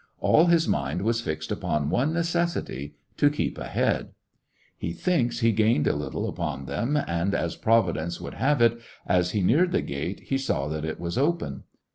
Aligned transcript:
All 0.19 0.47
his 0.47 0.67
mind 0.67 1.03
was 1.03 1.21
fixed 1.21 1.51
upon 1.51 1.91
one 1.91 2.11
necessity— 2.11 2.95
to 3.17 3.29
keep 3.29 3.59
ahead! 3.59 4.13
He 4.75 4.93
thinks 4.93 5.41
he 5.41 5.51
gained 5.51 5.85
a 5.85 5.93
little 5.95 6.27
upon 6.27 6.65
them, 6.65 6.97
and, 6.97 7.35
as 7.35 7.55
Providence 7.55 8.19
would 8.19 8.33
have 8.33 8.63
it, 8.63 8.79
as 9.05 9.29
he 9.33 9.41
neared 9.43 9.71
the 9.71 9.83
gate 9.83 10.21
he 10.21 10.39
saw 10.39 10.67
that 10.69 10.85
it 10.85 10.99
was 10.99 11.19
open. 11.19 11.65